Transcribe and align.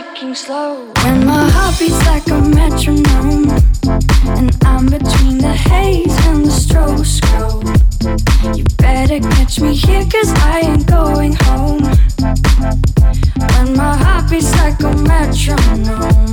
ticking 0.00 0.34
slow. 0.34 0.92
And 0.98 1.26
my 1.26 1.48
heart 1.50 1.78
beats 1.78 2.04
like 2.06 2.26
a 2.28 2.40
metronome. 2.40 3.50
And 4.38 4.56
I'm 4.64 4.86
between 4.86 5.38
the 5.38 5.54
haze 5.54 6.16
and 6.26 6.44
the 6.44 6.50
stroboscope. 6.50 7.66
You 8.56 8.64
better 8.78 9.20
catch 9.20 9.60
me 9.60 9.74
here, 9.74 10.04
cause 10.04 10.30
I 10.52 10.60
ain't 10.64 10.86
going 10.86 11.34
home. 11.34 11.82
When 13.52 13.76
my 13.76 13.96
heart 13.96 14.30
beats 14.30 14.52
like 14.58 14.80
a 14.80 14.94
metronome. 15.10 16.30